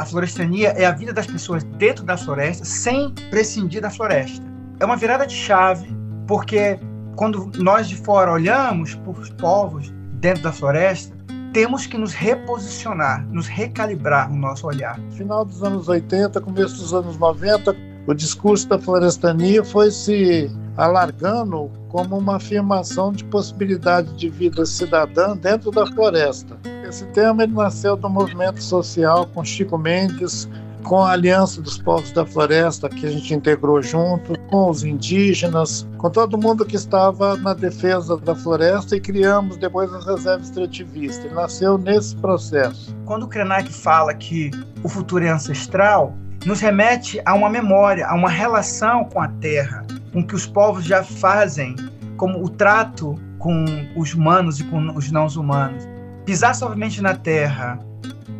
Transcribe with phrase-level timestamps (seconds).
[0.00, 4.42] A florestania é a vida das pessoas dentro da floresta sem prescindir da floresta.
[4.80, 5.94] É uma virada de chave,
[6.26, 6.80] porque
[7.16, 11.14] quando nós de fora olhamos para os povos dentro da floresta,
[11.52, 14.98] temos que nos reposicionar, nos recalibrar no nosso olhar.
[15.18, 17.76] Final dos anos 80, começo dos anos 90,
[18.06, 25.36] o discurso da florestania foi se alargando como uma afirmação de possibilidade de vida cidadã
[25.36, 26.56] dentro da floresta.
[26.90, 30.48] Esse tema ele nasceu do movimento social com Chico Mendes,
[30.82, 35.86] com a Aliança dos Povos da Floresta, que a gente integrou junto, com os indígenas,
[35.98, 41.26] com todo mundo que estava na defesa da floresta e criamos depois a reserva extrativista.
[41.26, 42.92] Ele nasceu nesse processo.
[43.04, 44.50] Quando o Krenak fala que
[44.82, 46.12] o futuro é ancestral,
[46.44, 50.84] nos remete a uma memória, a uma relação com a terra, com que os povos
[50.84, 51.76] já fazem,
[52.16, 53.64] como o trato com
[53.96, 55.89] os humanos e com os não humanos.
[56.24, 57.78] Pisar suavemente na terra,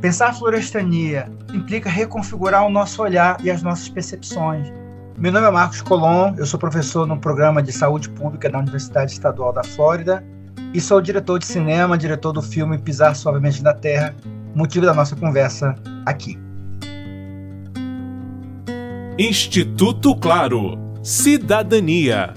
[0.00, 4.70] pensar a florestania, implica reconfigurar o nosso olhar e as nossas percepções.
[5.16, 9.12] Meu nome é Marcos Colom, eu sou professor no programa de saúde pública da Universidade
[9.12, 10.24] Estadual da Flórida
[10.72, 14.14] e sou diretor de cinema, diretor do filme Pisar Suavemente na Terra,
[14.54, 15.74] motivo da nossa conversa
[16.06, 16.38] aqui.
[19.18, 22.34] Instituto Claro Cidadania.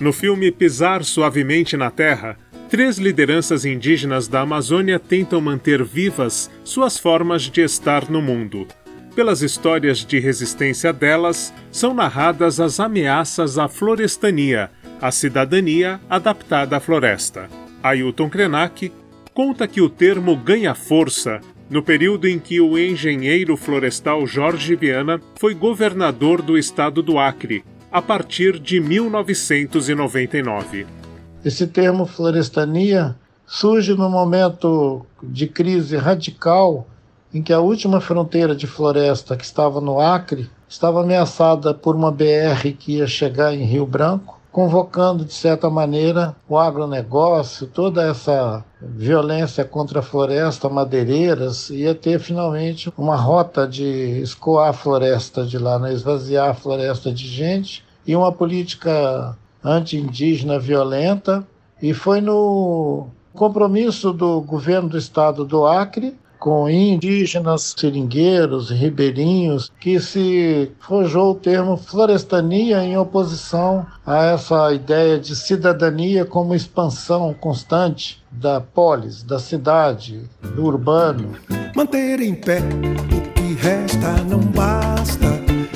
[0.00, 2.36] No filme Pisar Suavemente na Terra,
[2.70, 8.64] três lideranças indígenas da Amazônia tentam manter vivas suas formas de estar no mundo.
[9.12, 16.80] Pelas histórias de resistência delas, são narradas as ameaças à florestania, a cidadania adaptada à
[16.80, 17.48] floresta.
[17.82, 18.92] Ailton Krenak
[19.34, 25.20] conta que o termo ganha força no período em que o engenheiro florestal Jorge Viana
[25.36, 30.99] foi governador do estado do Acre, a partir de 1999.
[31.44, 36.86] Esse termo florestania surge no momento de crise radical
[37.32, 42.10] em que a última fronteira de floresta que estava no Acre estava ameaçada por uma
[42.10, 48.64] BR que ia chegar em Rio Branco convocando, de certa maneira, o agronegócio, toda essa
[48.80, 53.84] violência contra a floresta, madeireiras, ia ter finalmente uma rota de
[54.20, 55.92] escoar a floresta de lá, né?
[55.92, 61.46] esvaziar a floresta de gente, e uma política anti-indígena violenta.
[61.80, 70.00] E foi no compromisso do governo do estado do Acre com indígenas, seringueiros, ribeirinhos, que
[70.00, 78.24] se forjou o termo florestania em oposição a essa ideia de cidadania como expansão constante
[78.30, 80.22] da polis, da cidade,
[80.56, 81.32] do urbano.
[81.76, 85.26] Manter em pé o que resta não basta,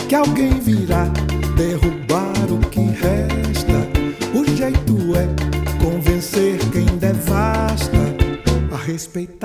[0.08, 1.04] que alguém virá
[1.56, 3.33] derrubar o que resta.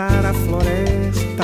[0.07, 1.43] A floresta.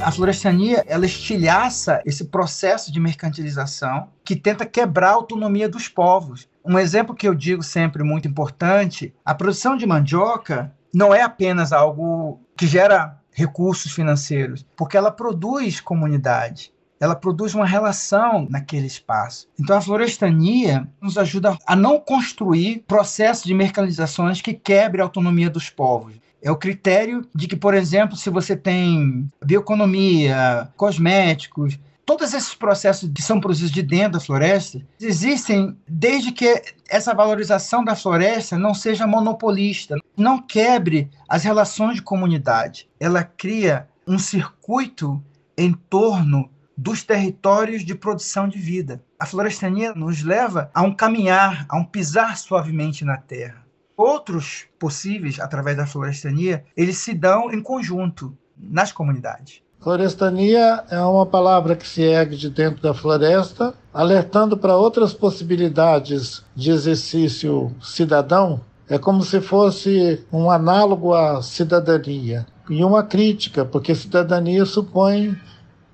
[0.00, 6.48] A florestania, ela estilhaça esse processo de mercantilização que tenta quebrar a autonomia dos povos.
[6.64, 11.72] Um exemplo que eu digo sempre muito importante, a produção de mandioca não é apenas
[11.72, 16.72] algo que gera recursos financeiros, porque ela produz comunidade
[17.02, 19.48] ela produz uma relação naquele espaço.
[19.58, 25.50] Então a florestania nos ajuda a não construir processos de mercantilizações que quebre a autonomia
[25.50, 26.14] dos povos.
[26.42, 33.08] É o critério de que, por exemplo, se você tem bioeconomia, cosméticos, todos esses processos
[33.14, 36.60] que são produzidos de dentro da floresta existem desde que
[36.90, 42.88] essa valorização da floresta não seja monopolista, não quebre as relações de comunidade.
[42.98, 45.22] Ela cria um circuito
[45.56, 49.00] em torno dos territórios de produção de vida.
[49.16, 53.61] A florestania nos leva a um caminhar, a um pisar suavemente na terra
[54.02, 59.62] outros possíveis através da florestania, eles se dão em conjunto nas comunidades.
[59.80, 66.44] Florestania é uma palavra que se ergue de dentro da floresta, alertando para outras possibilidades
[66.54, 68.60] de exercício cidadão.
[68.88, 75.36] É como se fosse um análogo à cidadania e uma crítica, porque cidadania supõe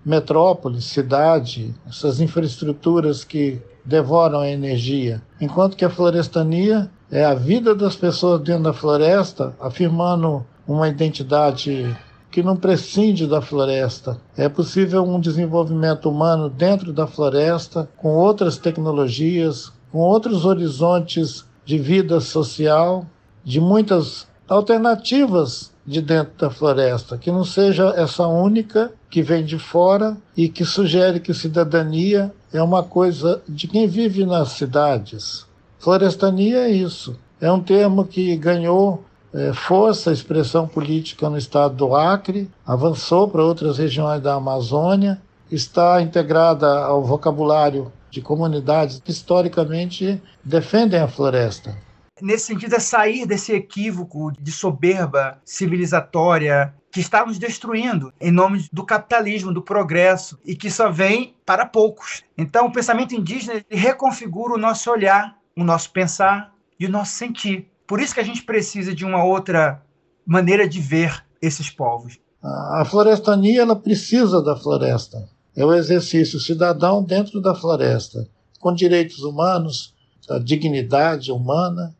[0.05, 7.75] metrópole, cidade, essas infraestruturas que devoram a energia, enquanto que a florestania é a vida
[7.75, 11.97] das pessoas dentro da floresta, afirmando uma identidade
[12.31, 14.21] que não prescinde da floresta.
[14.37, 21.79] É possível um desenvolvimento humano dentro da floresta, com outras tecnologias, com outros horizontes de
[21.79, 23.07] vida social,
[23.43, 29.59] de muitas alternativas de dentro da floresta, que não seja essa única que vem de
[29.59, 35.48] fora e que sugere que cidadania é uma coisa de quem vive nas cidades.
[35.79, 37.19] Florestania é isso.
[37.41, 43.45] É um termo que ganhou é, força, expressão política no estado do Acre, avançou para
[43.45, 45.21] outras regiões da Amazônia,
[45.51, 51.77] está integrada ao vocabulário de comunidades que historicamente defendem a floresta.
[52.21, 58.67] Nesse sentido, é sair desse equívoco de soberba civilizatória que está nos destruindo em nome
[58.73, 62.25] do capitalismo, do progresso e que só vem para poucos.
[62.37, 67.69] Então, o pensamento indígena reconfigura o nosso olhar, o nosso pensar e o nosso sentir.
[67.87, 69.83] Por isso que a gente precisa de uma outra
[70.25, 72.19] maneira de ver esses povos.
[72.43, 75.29] A florestania ela precisa da floresta.
[75.57, 78.29] É o exercício cidadão dentro da floresta,
[78.61, 79.93] com direitos humanos,
[80.31, 81.97] a dignidade humana,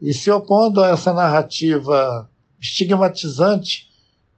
[0.00, 3.88] e se opondo a essa narrativa estigmatizante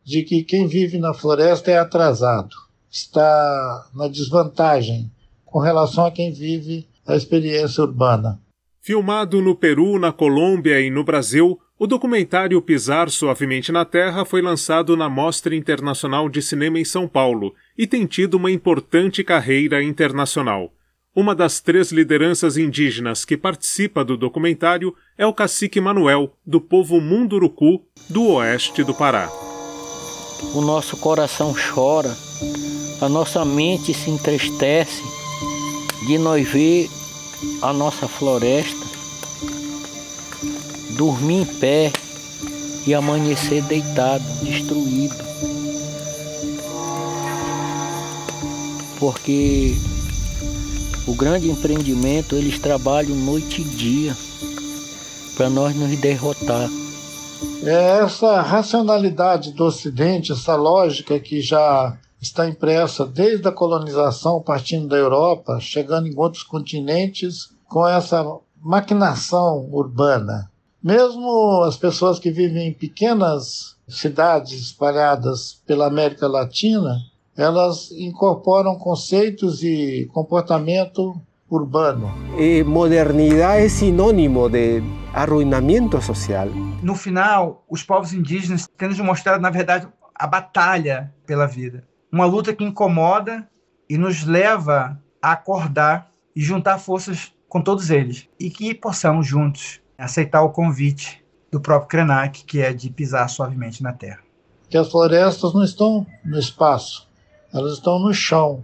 [0.03, 2.57] de que quem vive na floresta é atrasado,
[2.91, 5.11] está na desvantagem
[5.45, 8.41] com relação a quem vive a experiência urbana.
[8.85, 14.43] Filmado no Peru, na Colômbia e no Brasil, o documentário Pisar Suavemente na Terra foi
[14.43, 19.83] lançado na Mostra Internacional de Cinema em São Paulo e tem tido uma importante carreira
[19.83, 20.71] internacional.
[21.17, 27.01] Uma das três lideranças indígenas que participa do documentário é o cacique Manuel, do povo
[27.01, 27.81] Munduruku,
[28.11, 29.31] do oeste do Pará.
[30.55, 32.15] O nosso coração chora,
[33.01, 35.03] a nossa mente se entristece
[36.07, 36.91] de nós ver
[37.63, 38.87] a nossa floresta,
[40.91, 41.93] dormir em pé
[42.87, 45.17] e amanhecer deitado, destruído.
[48.99, 49.75] Porque
[51.07, 54.17] o grande empreendimento, eles trabalham noite e dia
[55.37, 56.69] para nós nos derrotar.
[57.63, 64.89] É essa racionalidade do Ocidente, essa lógica que já está impressa desde a colonização, partindo
[64.89, 68.25] da Europa, chegando em outros continentes, com essa
[68.61, 70.51] maquinação urbana.
[70.83, 76.97] Mesmo as pessoas que vivem em pequenas cidades espalhadas pela América Latina,
[77.37, 81.15] elas incorporam conceitos e comportamento
[81.51, 82.11] urbano.
[82.39, 84.83] E modernidade é sinônimo de
[85.13, 86.49] arruinamento social.
[86.83, 91.85] No final, os povos indígenas têm nos mostrado, na verdade, a batalha pela vida
[92.15, 93.45] uma luta que incomoda
[93.91, 99.81] e nos leva a acordar e juntar forças com todos eles e que possamos juntos
[99.99, 104.21] aceitar o convite do próprio Krenak, que é de pisar suavemente na terra.
[104.71, 107.09] Que as florestas não estão no espaço,
[107.53, 108.63] elas estão no chão,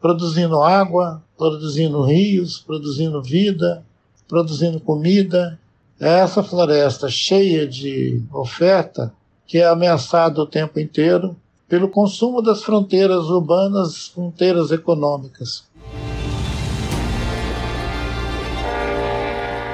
[0.00, 3.84] produzindo água, produzindo rios, produzindo vida,
[4.28, 5.58] produzindo comida.
[5.98, 9.12] É essa floresta cheia de oferta
[9.44, 11.36] que é ameaçada o tempo inteiro
[11.72, 15.66] pelo consumo das fronteiras urbanas, fronteiras econômicas.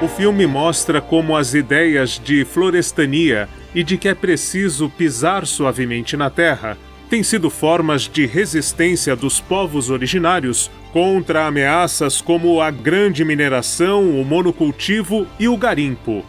[0.01, 6.15] O filme mostra como as ideias de florestania e de que é preciso pisar suavemente
[6.15, 6.77] na terra
[7.09, 14.23] têm sido formas de resistência dos povos originários contra ameaças como a grande mineração, o
[14.23, 16.23] monocultivo e o garimpo.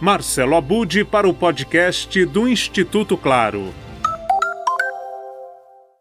[0.00, 3.72] Marcelo Abud para o podcast do Instituto Claro.